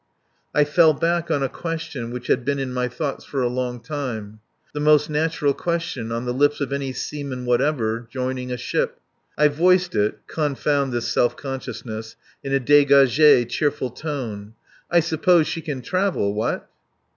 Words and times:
I 0.55 0.63
fell 0.63 0.93
back 0.93 1.29
on 1.29 1.43
a 1.43 1.47
question 1.47 2.09
which 2.09 2.25
had 2.25 2.43
been 2.43 2.57
in 2.57 2.73
my 2.73 2.87
thoughts 2.87 3.23
for 3.23 3.43
a 3.43 3.47
long 3.47 3.79
time 3.79 4.39
the 4.73 4.79
most 4.79 5.11
natural 5.11 5.53
question 5.53 6.11
on 6.11 6.25
the 6.25 6.33
lips 6.33 6.59
of 6.59 6.73
any 6.73 6.91
seaman 6.91 7.45
whatever 7.45 8.07
joining 8.09 8.51
a 8.51 8.57
ship. 8.57 8.99
I 9.37 9.47
voiced 9.47 9.93
it 9.93 10.17
(confound 10.25 10.91
this 10.91 11.07
self 11.07 11.37
consciousness) 11.37 12.15
in 12.43 12.51
a 12.51 12.59
degaged 12.59 13.49
cheerful 13.51 13.91
tone: 13.91 14.55
"I 14.89 15.01
suppose 15.01 15.45
she 15.45 15.61
can 15.61 15.83
travel 15.83 16.33
what?" 16.33 16.67